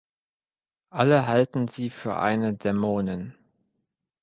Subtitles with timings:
[0.89, 3.35] Alle halten sie für eine Dämonin.